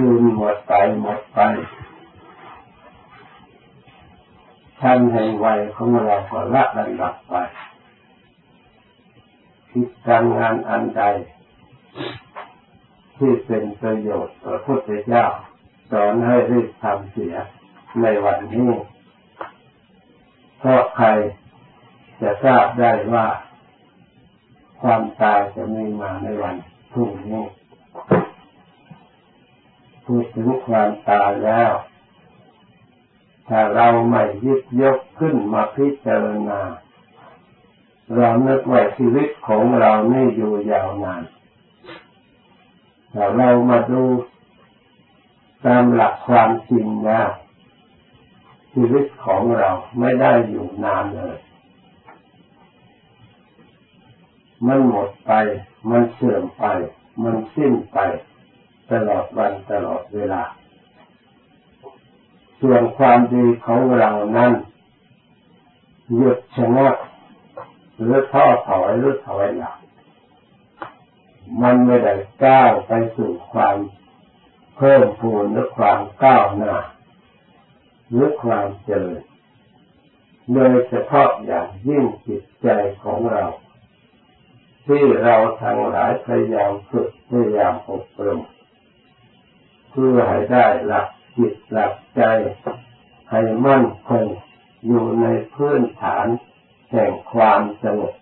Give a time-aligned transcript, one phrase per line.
[0.00, 1.40] คืนหมดไปหมดไป
[4.80, 7.34] ชั้นแห่งวัยของเราก็ละระดับไป
[9.70, 11.02] คิดการงานอันใด
[13.16, 15.24] ที่เป็นประโยชน์พระพุทธเจ้า
[15.90, 17.34] สอนให้รีบทำเสีย
[18.02, 18.70] ในวันนี้
[20.58, 21.08] เพราะใคร
[22.22, 23.26] จะทราบได้ว่า
[24.82, 26.56] ความตายจะมีมาในวัน
[26.92, 27.44] พรุ่งนี้
[30.10, 31.72] พูดถึงความตายแล้ว
[33.48, 36.60] ถ้าเราไม่ยึดยกขึ้นมาพิจารณา
[38.14, 41.22] เรานึกว่าชีวิตของเรานี่อยู่ยาวนาน
[43.10, 44.02] แต่เรามาดู
[45.66, 47.28] ตามหลักความจริงแล้ว
[48.72, 51.38] ชีวิตของเราไม่ได้อยู่นานเลย
[54.66, 55.32] มันหมดไป
[55.90, 56.64] มันเสื่อมไป
[57.22, 57.98] มันสิ้นไป
[58.92, 60.42] ตลอดวันตลอดเวลา
[62.60, 64.52] ส่วนความดีของเรานั้น
[66.14, 66.96] หยุดชะงัก
[67.98, 69.78] หรือท้อถอยหรือถอยหลัง
[71.62, 73.76] มันไม่ได้ก้าวไปสู่ความ
[74.76, 76.74] เพิ่มพูนหรือความก้าวหน้า
[78.10, 79.22] หรือความเจริญ
[80.52, 82.68] โดยเฉพาะอย่างยิ่งจิตใจ
[83.02, 83.44] ของเรา
[84.86, 88.40] ที่เราทั้งหลายพยายามฝึกพยายามอบรม
[90.00, 92.22] เพื่อให้ได้หลักจิตหลักใจ
[93.30, 94.26] ให้มั่นคง
[94.86, 96.26] อยู่ในพื้นฐาน
[96.90, 98.14] แห่งความสงบ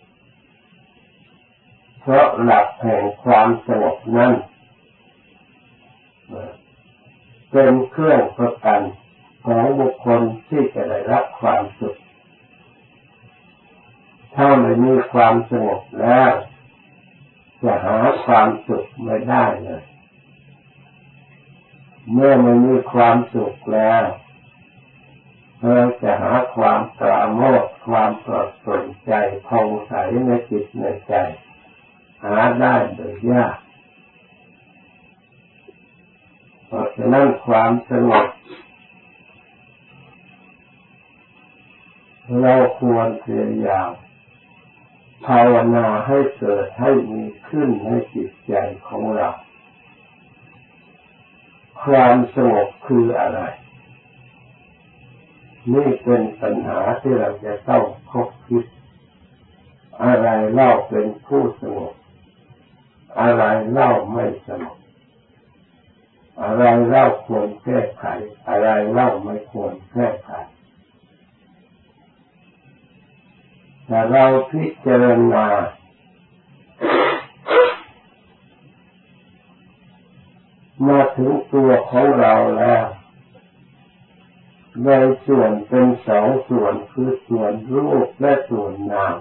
[2.00, 4.32] เพราะหลักแห่งความสงบนั้น
[7.50, 8.80] เป็นเครื่องประกัน
[9.47, 11.97] ของบุคคลที่จะได้รับความสุข
[14.34, 16.32] ถ้าไม่มีความสงบแล้ว
[17.62, 19.84] จะหาความสุขไม่ได้เลย
[22.12, 24.04] เมื่อไม่มีความสุขแล้ว
[25.62, 29.12] เราจะหาความปราโมทความปลอดโปร่งใจ
[29.47, 29.92] พองใส
[30.26, 31.14] ในจิตในใจ
[32.25, 33.56] หาได้โดยยาก
[36.66, 38.26] เพราะฉะนั้นความสงบ
[42.41, 43.91] เราควรพยายาม
[45.26, 48.54] ภาวนาให้เกิดให้มีขึ้นในจิตใจ
[48.88, 49.31] ของเรา
[51.84, 53.41] ความสงบคืออะไร
[55.72, 58.64] นี่เป็นปัญหาที่เราจะต้องคบคิด
[60.04, 61.94] อะไรเล่าเป็นผู้สงบ
[63.20, 64.76] อะไรเล่าไม่สงบ
[66.42, 68.04] อะไรเล่าควรแก้ไข
[68.48, 70.31] อะไรเล่าไม่ควรแก้ไข
[73.88, 75.47] ถ้าเราพิจารณา
[80.87, 82.84] มา ถึงตัวของเราแล้ว
[84.84, 84.91] ใน
[85.27, 89.15] ส่วนเป็นสองส่วนคือส่วนรูปและส่วนนาม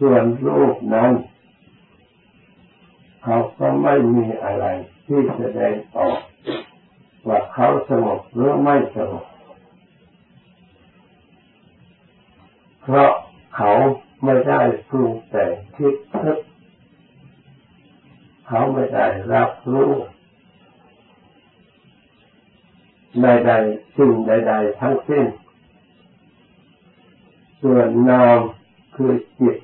[0.00, 1.12] ส่วนรูปนั้น
[3.22, 4.66] เขาก็ไม่มีอะไร
[5.06, 6.18] ที่แสดงออก
[7.26, 9.26] ว่าเขาสงบหรือไม่สงบ
[12.82, 13.12] เพราะ
[13.56, 13.72] เขา
[14.24, 16.38] ไม่ได้ปรุงแต่งคิดนึก
[18.46, 19.92] เขาไม่ได้รับรู้
[23.22, 25.26] ใดๆสิ่งใดๆทั้งสิ้น
[27.62, 28.38] ส่วนนาม
[28.94, 29.56] คือจิต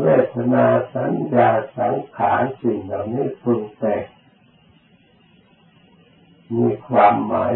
[0.00, 1.48] เวทนาสัญญา
[1.78, 4.02] สังขารสิ่งเหล่านี้ปรุงแต่ง
[6.56, 7.54] มีความหมาย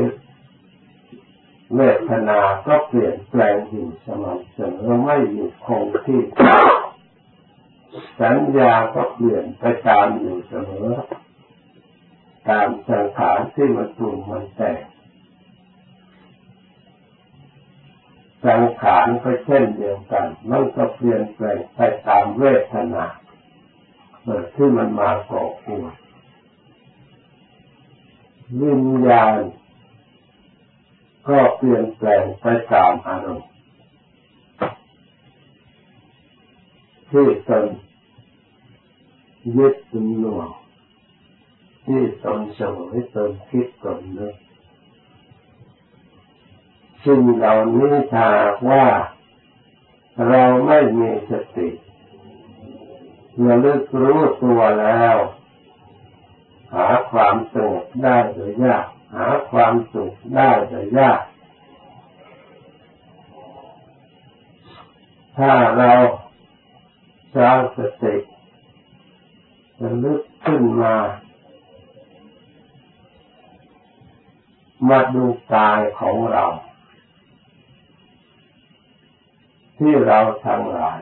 [1.75, 6.21] เวทนาก็เปลี่ยนแปลงอยู่สม่ำเสมอไม่อยู่คงที่
[8.21, 10.91] สัญญาก็เปลี่ยนไปตามอยู่เสมอ
[12.49, 14.81] ตามสังขารที่มันปรุงมันแต่ง
[18.47, 23.07] สังขารก็เช่นเดียวกัน มันก็เปลี่ยนแปลงไปตามเวทนา
[24.23, 25.95] เมื่อที่มันมากาะกวน
[28.61, 29.39] วิญญาณ
[31.29, 33.54] ก็เปลี่ยนแปลงไปตามอารมณ์
[37.17, 37.67] ที่ตน
[39.57, 40.49] ยึดตนหน่วง
[41.87, 44.35] ที่ตนสวยตนคิดตนนึก
[47.05, 48.29] สิ่งเหล่านี้ถ้า
[48.69, 48.87] ว่า
[50.29, 51.69] เราไม่มีสติ
[53.45, 55.17] ระลึกรู้ตัวแล้ว
[56.75, 61.21] หาความสงบได้โดยยาก หาความสุขได้แต่ยาก
[65.39, 65.93] ถ้าเรา
[67.35, 68.17] สร้าสติ
[69.83, 70.97] ระลึกขึ้นมา
[74.89, 76.45] มาดูกายของเรา
[79.79, 81.01] ที่เราทั้งหลาย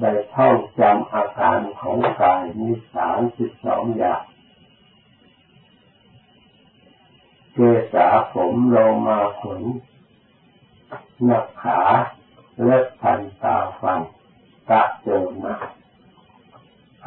[0.00, 4.22] ได้ท่องจำอาการของกายมีสามสิบสองอย่าง
[7.52, 7.58] เก
[7.92, 8.76] ษาผมโล
[9.06, 9.62] มาขน
[11.28, 11.80] นักขา
[12.64, 14.00] เล็บพันตาฟัน
[14.70, 15.08] กะโจ
[15.44, 15.56] นะ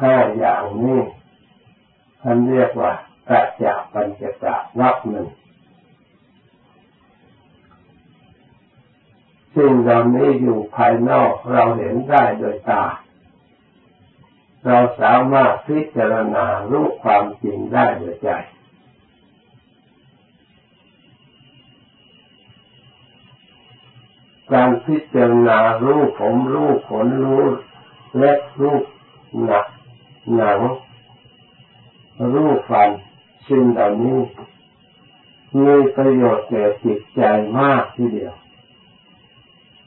[0.00, 1.00] ห้าอย่างนี้
[2.22, 2.92] ท่านเรียกว่า
[3.28, 5.26] กระจับปัญจกะวักหนึ่ง
[9.56, 12.84] สิ่งเหล่านี้อยู่ภายนอกเราเห็นได้โดยตา
[14.66, 18.30] เราสามารถพิจารณารู้ความจริงได้โดยใจ
[24.52, 27.44] การพิจารณารู้ผมรู้ขนรู้
[28.16, 28.78] เล็บรู้
[29.44, 29.66] หนัก
[30.34, 30.60] หนัง
[32.32, 32.88] รู้ฟัน
[33.48, 34.18] สิ่งเหล่านี้
[35.58, 37.22] มีประโยชน์แก่จิตใจ
[37.58, 38.34] มากทีเดียว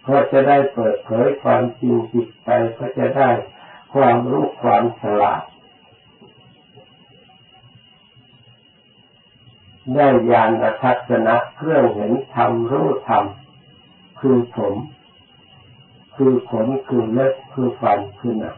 [0.02, 3.30] เพราะจะได้เปิดเผยความจริงจิตใจก็จะได้
[3.94, 5.44] ความรู้ความฉลาด
[9.96, 10.52] ได้ญาณ
[10.82, 13.26] ทัศนะเครื่องเห็นธรรมรู้ธรรม
[14.26, 14.76] คือผม
[16.16, 18.58] คือขนคือเล็บคือฟันคือหนัง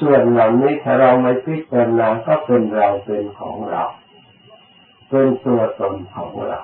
[0.00, 3.84] ส่วนเหล่านี้ถ้าเราไม่พิจารณาก็เป็นเราเป็นของเรา
[5.08, 6.60] เป็นตัวตนของเรา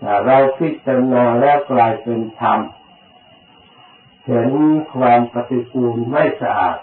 [0.00, 2.58] ถ้าเราพิจารณาแล้วกลายเป็นธรรม
[4.26, 4.50] เห็น
[4.94, 6.78] ความปฏิกูลไม่สะอาด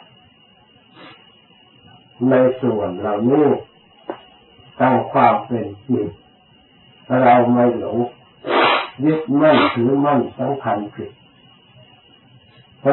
[2.30, 3.48] ในส่วนเหล่านี้
[4.82, 6.08] ตั้งความเป็นจริง
[7.24, 8.00] เราไม่หลง
[9.06, 11.12] ยึดมั่นถือมั่นสำคัญผิด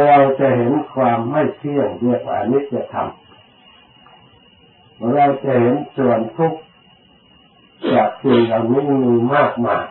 [0.04, 3.08] เราจะเห็นความไม่เที่ยงเรียกว่านิจธรรม
[5.12, 6.60] เราจะเห็นส่วนทุกข์
[7.92, 9.86] จากสิ่งเหล่านี้มีมากมาย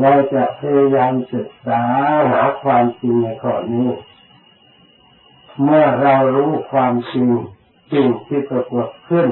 [0.00, 1.82] เราจะพยายามศึกษา
[2.32, 3.88] หาความจริงในข้อนี้
[5.62, 7.30] เมื่อเรารู้ความจริง
[7.92, 9.28] จริงที่ปรากฏขึ้น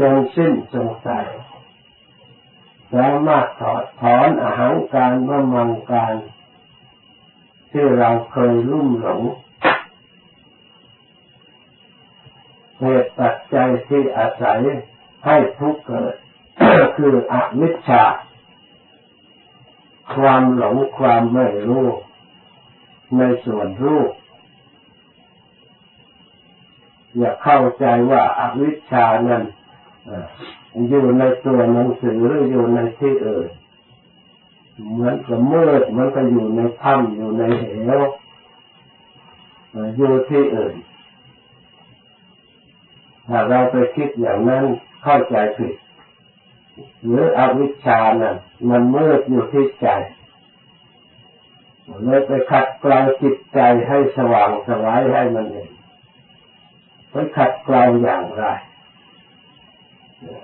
[0.00, 1.26] จงสิ้นสงสัย
[2.92, 6.14] สามารถถอดถอนอาหารการว่ามังการ
[7.70, 9.22] ที่เราเคยลุ่มหลง
[12.80, 14.60] เหตุปัจจัยที่อาศัย
[15.26, 16.14] ให้ทุกข์เกิด
[16.96, 18.04] คืออวิชชา
[20.14, 21.86] ความหลงความไม่รู้
[23.18, 24.02] ในส่วนรู้
[27.16, 29.42] อย่าเข้าใจว่าอาวิชชานั้น
[30.88, 33.48] อยู่ในตัวหนังสือหรืออยู่ในที่อื่น
[34.92, 37.90] เหมือนกับมืดมันก็อยู่ในถ้ำอยู่ในเหว
[39.96, 40.74] อยู่ที่อื่น
[43.28, 44.64] ถ้าเราไปคิดอย่างนั้น
[45.02, 45.74] เข้าใจผิด
[47.04, 48.36] หรืออวิชชานั่น
[48.68, 49.88] มันมืดอยู่ที่ใจ
[52.04, 53.58] เลยไปขัดเกลาจิตใจ
[53.88, 55.70] ให้สว่างสวายให้มันเอง
[57.10, 58.44] ไปขัดเกลาอย่างไร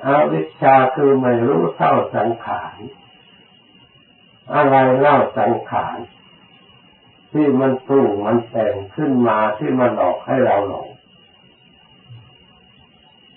[0.07, 2.77] อวิชชาคือไม่รู้เท่าสังขาร
[4.55, 5.99] อะไรเล่าสังขาร
[7.33, 10.89] ที่มันปรุงมันแต่งขึ้นมาที่มันหลอกให้เราหลง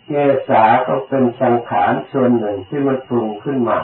[0.06, 0.12] เก
[0.50, 3.80] ษาก็เป็นสังขารส่วนหนึ่งที่มันปรุงขึ้นมา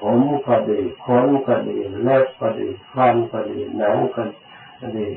[0.00, 4.22] ผมก็ดีขนก็ดีเล็บก็ดีฟันก็ดีหนังก็
[4.96, 5.08] ดี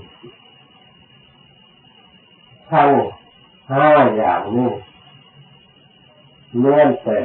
[2.70, 2.92] ทั้ง
[3.72, 4.72] ห้าอย่างนี้
[6.58, 7.20] เลื่อนแต่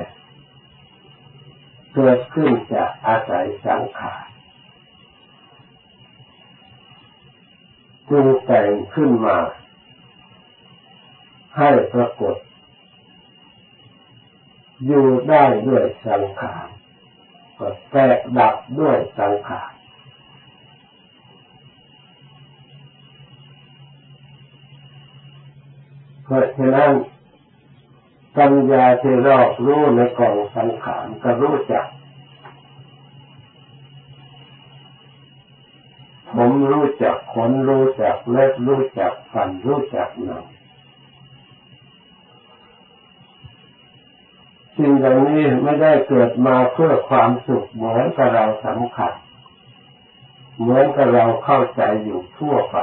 [1.95, 4.27] เกิดขึ้นจากอาศัยสังขาร
[8.11, 9.39] จึงแต่งขึ้นมา
[11.57, 12.37] ให้ปรากฏ
[14.87, 16.69] อยู่ได้ด้วยสังขาร
[17.59, 19.76] ก็แตกดับด้วยสังขาร
[26.27, 26.93] เพราะฉะนั้น
[28.37, 31.87] ปัญญาที่รอบรู้ในกองสังขารก็รู้จัก
[36.35, 40.45] ผมรู้จักขนรู้จักเล็บรู้จักฟันรู้จักหนัง
[44.77, 49.13] สิ่งเหล่านี้ไม่ได้เกิดมาเพื่อความสุขเหมือนกับเราสำคัญ
[50.59, 52.77] เหมือนกับเราเข้าใจอยู่ทั่วไป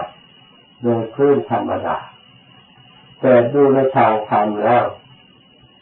[0.84, 1.98] โดยพื้นธรรมดา
[3.26, 4.84] แต่ดูในทางธรรมแล้ว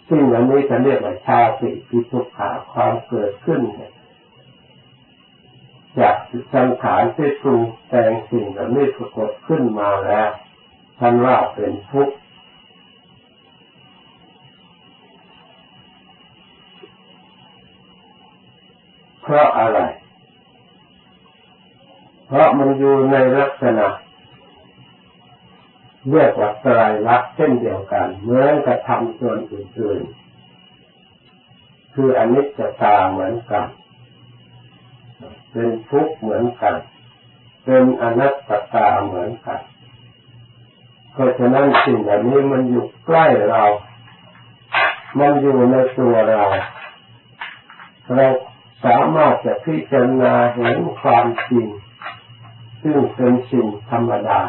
[0.07, 1.53] สสิ่งเหล่านี้จะเรียกว่าชาติ
[1.89, 3.61] ปิทุกขาความเกิดขึ้น
[5.99, 6.15] จาก
[6.53, 10.29] สังขารที่ปรุงแต่งสิ่งเหล่านี้ปรากฏขึ้นมาแล้ว
[10.99, 12.15] ท่านว่าเป็นทุกข์
[19.21, 19.79] เพราะอะไร
[22.27, 23.87] เพราะมันอยู่ในลักษณะ
[26.09, 33.67] เรียกว่าตรลักษณ์เช่นเดียวกัน เหมือนกับทำส่วนอื่นๆ คืออนิจจตาเหมือนกัน
[35.51, 36.75] เป็นทุกข์เหมือนกัน
[37.65, 39.61] เป็นอนัตตาเหมือนกัน
[41.13, 43.63] เพราะฉะนั้นสิ่งเหล่านี้มันอยู่ใกล้เรา
[45.19, 46.43] มันอยู่ในตัวเรา
[48.15, 48.27] เรา
[48.85, 51.67] สามารถจะพิจารณาเห็นความจริง
[52.81, 54.41] ซึ่งเป็นสิ่งธรรมดา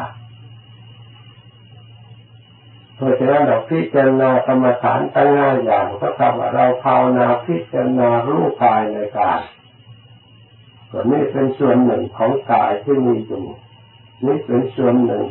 [3.05, 9.41] ราะฉะนั้นเราพิจารณากรรมฐานตั้งห้าอย่างก็ทำว่าเราภาวนาพิจารณารู้กายในกาย
[10.89, 13.45] ส่วนนี้เป็นส่วนหนึ่งของกายที่มีอยู่
[14.25, 15.23] นี่เป็นส่วนหนึ่ง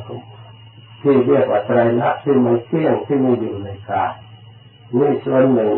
[1.03, 4.13] ที่เรียกว่าไตรลักษณ์ที่มันเที่ยงที่มีอยู่ในกาย
[4.99, 5.75] นี่ส่วนหนึ่ง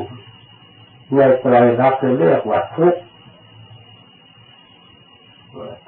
[1.14, 2.94] ในไตรลักษณ์เรียกว่าทุก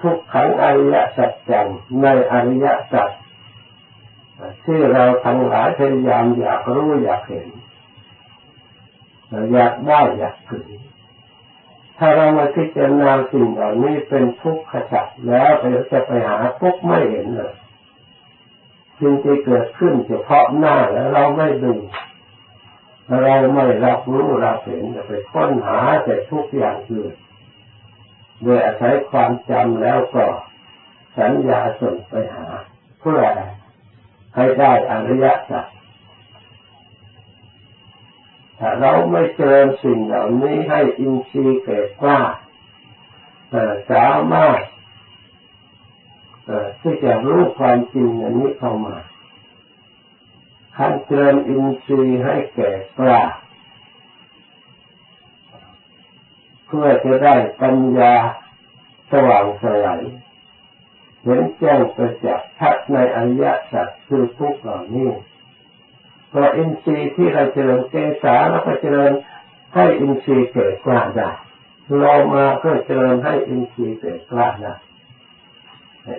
[0.01, 1.67] ทุกขังอริยสัจจัง
[2.03, 3.11] ในอริยสัจ
[4.65, 7.49] ที่เราทั้งหลายพยายามอยากรู้อยากเห็น
[9.53, 10.67] อยากได้อยากถึง
[11.99, 17.55] ถ้าเรามาพิจารณาสิ่งเหล่านี้เป็นทุกข์ขจัดแล้วเราจะไปหาทุกข์ไม่เห็นเลย
[18.99, 21.75] สิ่งที่เกิดขึ้นเฉพาะหน้าแล้วเราไม่ดู
[23.25, 27.15] เราไม่รับรู้เราเห็นจะไปค้นหาแต่ทุกอย่างอื่น
[28.43, 30.25] โดยอาศัยความจำแล้วก็
[31.19, 32.47] สัญญาส่งไปหา
[33.01, 33.43] เพื่ออะไร
[34.37, 35.67] ให้ได้อริยสัจ
[38.59, 42.21] ถ้าเราไม่เจริญสิ่งเหล่านี้ให้อินทรีย์เกิดกล้า
[43.91, 44.61] สามารถ
[46.81, 48.97] ที่จะรู้ความจริงอย่างนี้เข้ามา
[50.77, 53.23] ขั้นเจริญอินทรีย์ให้แก่กล้า
[56.67, 58.15] เพื่อจะได้ปัญญา
[59.11, 60.03] สว่างสลาย
[61.27, 65.11] เห็นแจ้งประจักษ์ชัดในอริยสัจคือทุกเหล่านี้
[66.33, 69.13] พออินทรีย์ที่เราเจริญเกษาแล้วก็เจริญ
[69.75, 71.31] ให้อินทรีย์เกิดกล้าได้
[71.97, 72.05] โล
[72.35, 74.75] มาก็เจริญให้อินทรีย์เกิดกล้าได้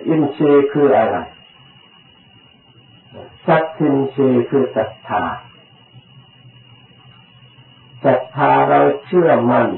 [0.08, 1.16] อินทรีย์คืออะไร
[3.46, 5.24] สัตทินทรีย์คือศรัทธา
[8.04, 9.68] ศรัทธาเราเชื่อมั่น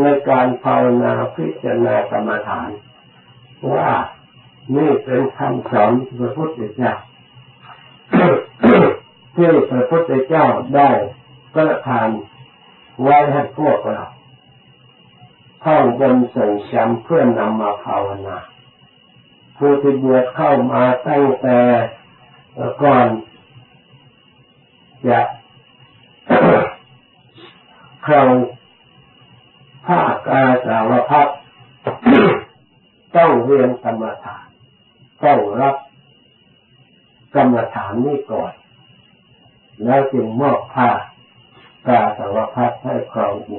[0.00, 2.70] ในการภาวนาพิจารณากรรมฐาน
[3.74, 3.90] ว่า
[4.76, 6.92] นี่เป็นคำสอนพระพุทธเจ้า
[9.34, 10.46] ที่พระพุทธเจ้า
[10.76, 10.90] ได้
[11.54, 12.08] ประทาน
[13.02, 14.04] ไว้ให้พวกเรา
[15.64, 18.38] ท่องบนส่งจำเพื่อนำมาภาวนา
[19.56, 21.58] ผู้ที่บวชเข้ามาตั้งแต่
[22.82, 23.08] ก่อน
[25.08, 25.20] จะ
[28.06, 28.30] ครอง
[29.86, 31.28] ภาคอาสาวพัก
[33.16, 34.49] ต้องเรียนกรรมฐาน
[35.24, 35.76] ต้องรับ
[37.34, 38.52] กรรมฐานนี้ก่อน
[39.84, 40.90] แล้วจึงมอบผ้า
[41.86, 43.58] กาสาวพัดให้ครองบุ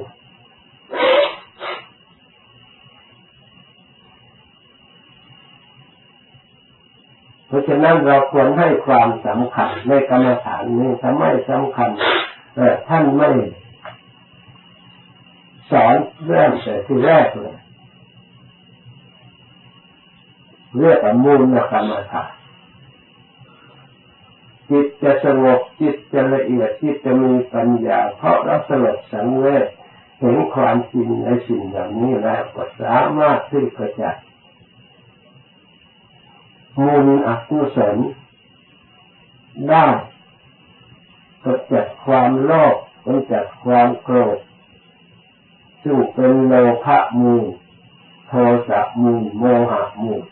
[7.46, 11.90] เพราะฉะนั้นเราควรให้ความสำคัญในกรรมฐานนี้ถ้าไมสำคัญ
[12.88, 13.30] ท่านไม่
[15.70, 17.56] สอนเรื่องแต่ที่แรกเลย
[20.78, 22.30] เรียกว่ามูลกรรมฐาน
[24.70, 29.66] จิตจะสงบจิตจะละเอียดจิตจะมีปัญญา เพราะเราสลดสังเวช
[30.18, 34.16] เห็นความจริงในสิ่งอย่างนี้แล้วก็สามารถที่จะจัด
[36.82, 37.96] มูลอกุศล
[39.68, 39.86] ได้
[41.44, 44.38] ก็จัดความโลภก็จัดความโกรธ
[45.82, 47.44] ซึ่งเป็นโลภะมูล
[48.28, 48.32] โท
[48.68, 50.22] สะมูลโมหะมูล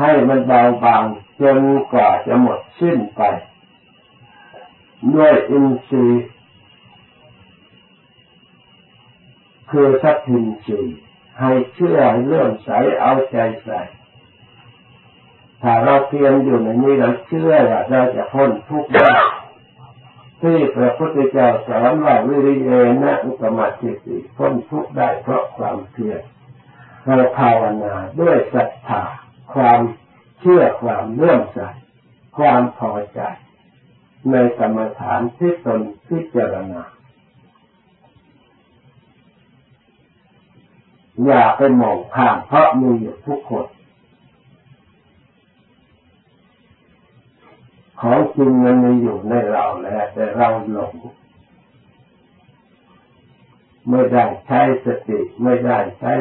[0.00, 1.04] ให้มันเบาบาง
[1.40, 1.60] จน
[1.92, 3.22] กว่าจะหมดสิ้นไป
[5.14, 6.26] ด้วยอินทรีย์
[9.70, 10.98] คือสัพพินทรีย์
[11.40, 13.80] ให้เชื่อเลื่อมใสเอาใจใส่
[15.62, 19.10] ถ้าเราเพียรอยู่ในนี้เราเชื่อว่าเราจะพ้นทุกข์ได้
[20.42, 22.70] ที่พระพุทธเจ้าสอนว่าวิริย
[23.02, 26.22] นะอุปมาทิติพ้นทุกข์ได้เพราะความเพียร
[27.04, 29.02] เราภาวนาด้วยศรัทธา
[29.54, 29.80] ความ
[30.40, 31.58] เชื่อความเลื่อมใส
[32.36, 33.20] ความพอใจ
[34.30, 36.82] ในกรรมฐานที่ตนพิจารณา
[41.24, 43.66] อย่าไปมองข้ามเพราะมีอยู่ทุกคน
[48.00, 50.94] ของจริงมันมีอยู่ในเราแล้วแต่เราหลง
[53.90, 56.12] ไม่ได้ใช้สติ ไม่ได้ใช้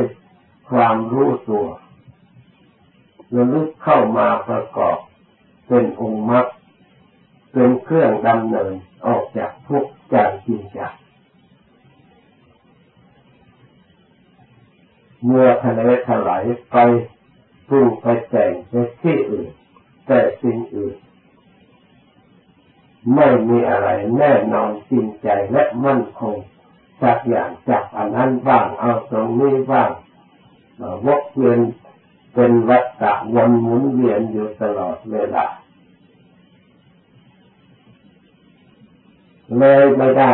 [0.70, 1.67] ความรู้ตัว
[3.34, 4.98] ระลึกเข้ามาประกอบ
[5.67, 6.46] เป็นองค์มรรค
[7.51, 8.74] เป็นเครื่องดำเนิน
[9.05, 10.94] ออกจากทุกข์จากจริงจัก
[15.25, 16.77] เมื่อทะเลถลายไป
[17.67, 19.50] ปรุงไปแต่งในที่อื่น
[20.08, 20.96] แต่สิ่งอื่น
[23.15, 26.36] ไม่มีอะไรแน่นอนจริงใจและมั่นคง
[27.01, 29.89] จากอย่างจากอันนั้นบ้างเอาตรงนี้บ้าง
[31.05, 31.60] วกเวียน
[32.36, 35.46] เป็นวัฏฏะวนหมุนเวียนอยู่ตลอดเวลา
[39.58, 40.34] เลยไม่ได้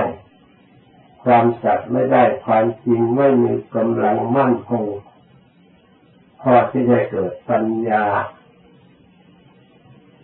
[1.23, 4.85] ความสัตย์ไม่ได้ความจริงไม่มีกำลังมั่นคง
[6.41, 8.05] พอที่จะเกิดปัญญา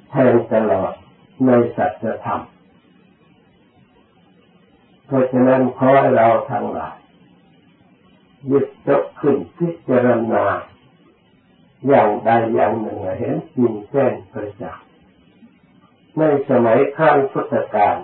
[0.10, 0.94] แทงตลอด
[1.46, 2.42] ในสัจธรรม
[5.06, 6.98] เพราะฉะนั้นขอให้เราทั้งหลาย
[8.52, 10.46] ยึดจบขึ้นพิจารณา
[11.88, 14.86] อย่างใดอย่างหนึ่งเห็นจริงแจ้งประจักษ์
[16.18, 17.98] ในสมัยข้างพุทธกาล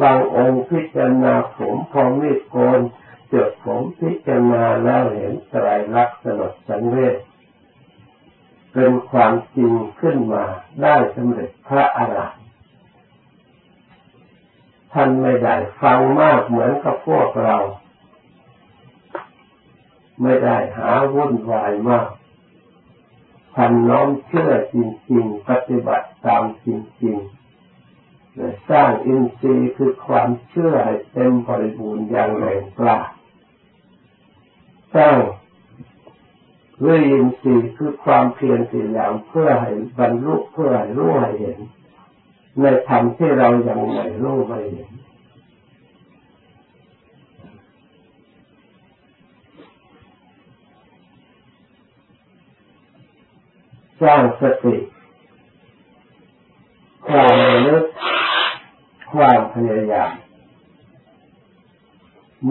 [0.00, 2.80] บางองค์พิจารณาผมพอมีโกน
[3.28, 7.16] เจดผมพิจารณาแล้วเห็นไตรลักษณ์สลดสังเวช
[8.72, 10.44] เป็นความจริงขึ้นมา
[10.82, 12.44] ได้สำเร็จพระอรหันต์
[14.92, 17.56] ท่านไม่ได้ฟังมากเหมือนกับพวกเรา
[20.22, 22.08] ไม่ได้หาวุ่นวายมาก
[23.54, 24.76] ท่านน้อมเชื่อจ
[25.10, 26.66] ริงๆ ปฏิบัติตามจ
[27.02, 32.98] ริงๆ สร้างอินทรีย์คือความเชื่อให้เต็มบริบูรณ์อย่างแรงกล้า
[34.94, 35.18] สร้าง
[36.84, 41.58] วิอินทรีย์คือความเพียรพยายามเพื่อให้บรรลุเพื่อให้รู้ให้เห็น
[42.60, 44.90] ในธรรมที่เรายังไม่รู้ไม่เห็น
[54.02, 54.76] สร้างสติ
[57.06, 57.34] ความ
[57.66, 57.84] นึก
[59.12, 60.12] ความพยายาม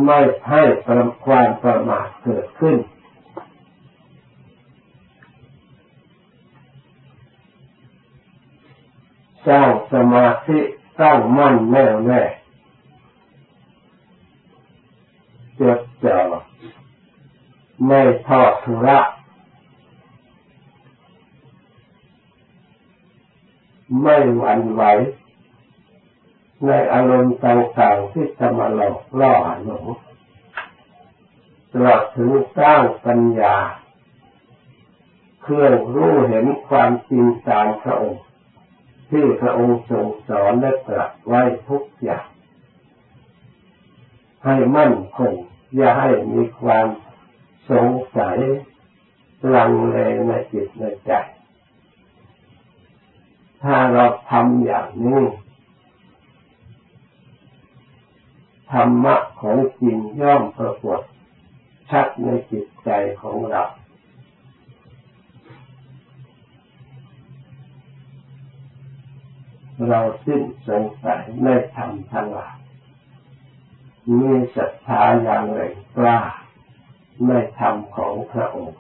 [0.06, 0.62] ไม่ให้
[1.26, 2.76] ความประมาทเกิดขึ้น
[9.48, 10.60] สร้างสมาธิ
[11.02, 12.24] ตั้งมั่นแน่วแน่
[15.60, 16.20] จดจ่อ
[17.86, 19.00] ไม่ทอดทุระ
[24.02, 24.84] ไม่หวั่นไหว
[26.66, 29.34] ในอารมณ์ต่างๆที่จะมาหลอกล่อ
[29.66, 29.86] หลง
[31.72, 33.56] ตลอดถึงสร้างปัญญา
[35.42, 38.24] เครื่องรู้เห็นความจริงตามพระองค์
[39.10, 42.26] ที่พระองค์ทรงสอนและตรัสไว้ทุกอย่าง
[44.46, 45.34] ให้มั่นคง
[45.76, 46.88] อย่าให้มีความ
[47.70, 48.38] สงสัย
[49.56, 51.12] ลังเลในจิตในใจ
[53.64, 55.24] ถ้าเราทำอย่างนี้
[58.72, 61.02] ธรรมะของจริงย่อมปรากฏ
[61.90, 62.90] ชัดในจิตใจ
[63.22, 63.64] ของเรา
[69.88, 72.58] เราสิ้นสงสัยในธรรมทั้งหลาย
[74.20, 76.20] มีศรัทธาอย่างแรงกล้า
[77.28, 78.80] ในธรรมของพระองค์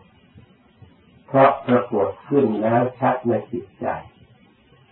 [1.27, 3.87] เพราะปรากฏขึ้นแล้วชัดในจิตใจ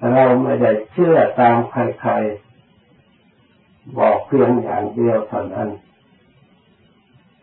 [0.09, 5.69] เราไม่ได้เชื่อตามใครๆบอกเพียงอย่างเดียวเท่านั้น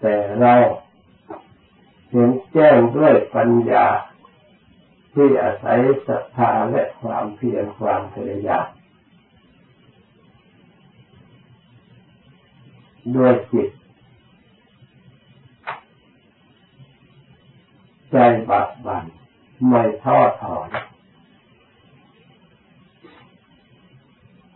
[0.01, 0.55] แต่เรา
[2.11, 3.87] เห็นแจ้งด้วยปัญญา
[5.15, 8.67] ที่อาศัยศรัทธาและความเพียรความพยายาม
[13.17, 13.69] ด้วยจิต
[18.11, 18.17] ใจ
[18.51, 19.05] บัดบัน
[19.69, 20.69] ไม่ท้อถอน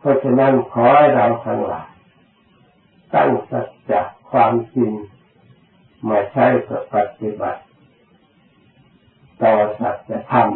[0.03, 1.89] เพราะฉะนั้นขอให้เราทั้งหลาย
[3.15, 4.93] ตั้งสัจจะความจริง
[6.09, 6.47] มาใช้
[6.93, 7.63] ปฏิบัติ
[9.43, 10.49] ต่อสัจธรรม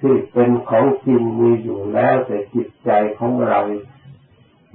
[0.00, 3.60] ที่เป็นของจริงมีอยู่แล้วแต่จิตใจของเรา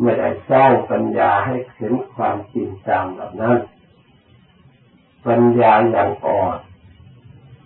[0.01, 3.57] ไม่ได้สร้างปัญญาให้เห็นความจริงตามแบบนั้น
[5.27, 6.57] ปัญญาอย่างอ่อน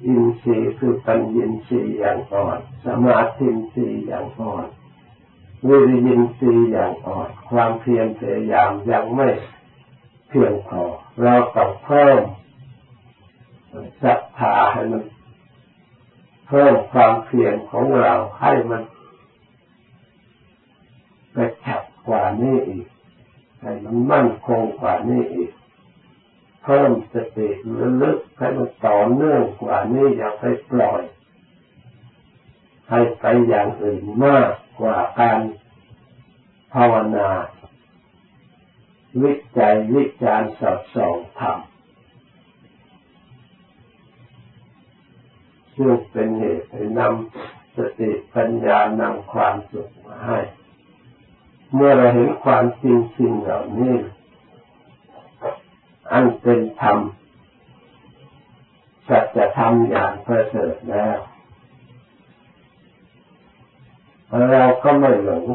[0.05, 4.65] อินทรีย์คือปัญญินทรีย์อย่างอ่อน สมาธินทรีย์อย่างอ่อน
[5.67, 9.29] วิริยินทรีย์อย่างอ่อน ความเพียรพยายามยังไม่
[10.29, 10.83] เพียงพอ
[11.21, 12.21] เราต้องเพิ่ม
[14.03, 15.03] ศรัทธาให้มัน
[16.47, 18.81] เพิ่มความเพียรของเราให้มัน
[21.35, 22.87] กระชับกว่านี้อีก
[23.61, 25.51] ให้มันมั่นคงกว่านี้อีก
[26.69, 27.49] เพิ่มสติ
[27.79, 31.01] ระลึกให้มันต่อเนื่องกว่านี้อย่าไปปล่อย
[32.89, 35.39] ให้ไปอย่างอื่นมากกว่าการ
[36.73, 37.29] ภาวนา
[39.21, 41.67] วิจัยวิจารสอบสองทำ
[45.75, 50.39] ซึ่งเป็นเหตุให้นำสติปัญญานำความสุขมาให้
[51.73, 53.95] เมื่อเราเห็นความจริงสิ่งเหล่านี้
[56.11, 56.99] อันเป็นธรรม
[59.07, 61.17] สัจธรรมอย่างประเสริฐแล้ว
[64.51, 65.45] เราก็ไม่หลง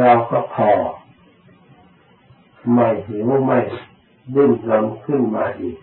[0.00, 0.70] เราก็พอ
[2.72, 3.58] ไม่หิวไม่
[4.34, 5.78] ดิ้นรนขึ้นมาอีก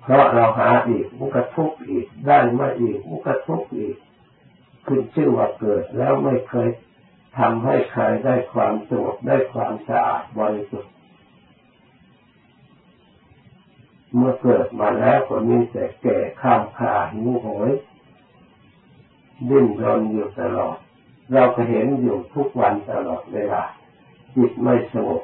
[0.00, 3.96] เพราะเราหาอีกมันก็ทุกอีก ได้มาอีกมันก็ทุกอีก
[4.92, 6.68] ขึ้นชื่อว่าเกิดแล้วไม่เคย
[7.38, 10.92] ทำให้ใครได้ความสงบได้ความสะอาดบริสุทธิ์
[14.14, 17.70] เมื่อเกิดมาแล้วก็มีแต่แก่ข้ามขาหิวโหย
[19.48, 20.76] ดิ้นรนอยู่ตลอด
[21.32, 23.62] เราก็เห็นอยู่ทุกวันตลอดเวลา
[24.36, 25.22] จิตไม่สงบ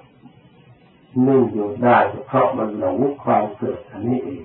[1.26, 4.44] นิ่งอยู่ได้เพราะมันหลงความเกิดอันนี้เอง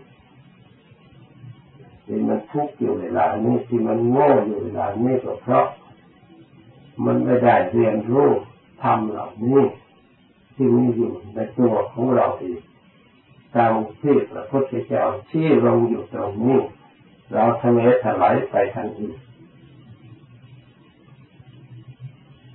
[2.13, 5.67] ที่มันทุกข์อยู่เวลานี้ที่มันโง่อยู่เวลานี้ก็เพราะ
[7.05, 8.29] มันไม่ได้เรียนรู้
[8.83, 9.61] ทำเหล่านี้
[10.55, 12.59] ที่มีอยู่ในตัวของเราเอง
[13.55, 16.59] ตามที่พระพุทธเจ้าชี้ลงอยู่ตรงนี้
[17.31, 19.09] เราทะเลถลายไปทันที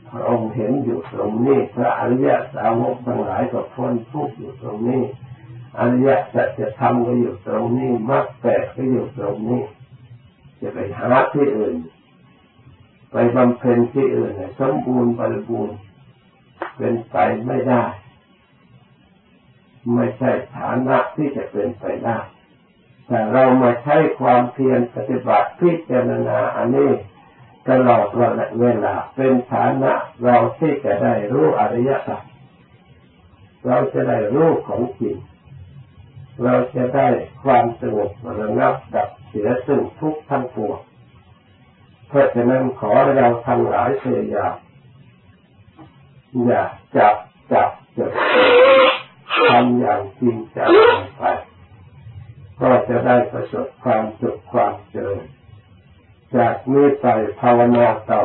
[0.08, 5.02] พระองค์เห็นอยู่ตรงนี้พระอริยสาวกทั้งหลายก็พ้นทุกข์อยู่ตรงนี้
[5.78, 9.62] อริยสัจธรรมก็อยู่ตรงนี้มรรคแปดก็อยู่ตรงนี้
[10.60, 11.76] จะไปหาที่อื่น
[13.12, 15.76] ไปบำเพ็ญที่อื่นสมบูรณ์บริบูรณ์
[16.76, 17.82] เป็นไปไม่ได้
[19.94, 22.18] ไม่ใช่ฐานะที่จะเป็นไปได้
[23.06, 26.90] แต่เรามาใช้ความเพียรปฏิบัติพิจารณาอันนี้
[27.68, 28.06] ตลอด
[28.60, 29.92] เวลาเป็นฐานะ
[30.24, 32.22] เราที่จะได้รู้อริยสัจ
[33.66, 35.16] เราจะได้รู้ของจริง
[36.44, 37.08] เราจะได้
[37.42, 40.78] ความสงบระงับดับเสียซึ่งทุกข์ทั้งปวง
[42.08, 44.54] เพราะฉะนั้นขอเราทั้งหลายพยายาม
[46.44, 46.62] อย่า
[46.96, 47.16] จับ
[47.52, 48.12] จับจด
[49.50, 50.68] ทำอย่างจริงจัง
[51.18, 51.22] ไป
[52.60, 55.24] ก็จะได้ประสบความสุขความเจริญ
[56.36, 57.06] จากนี้ไป
[57.40, 58.22] ภาวนาต่อ